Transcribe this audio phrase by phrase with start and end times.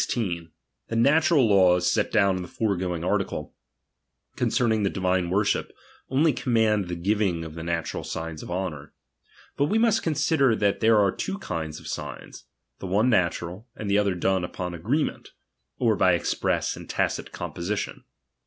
[0.87, 3.53] The natural latvx set down in the foreeoinc i" ""■"= article
[4.35, 5.71] concerning the divme worship,
[6.09, 8.95] only com iiisniy„ mand the giving of natural signs of honour.
[9.57, 12.45] But J'l',"^")"^ we must consider that there are two kinds of signs;
[12.79, 15.33] the one natural; the other done upon agreement,
[15.77, 18.03] or by express or tacit composition.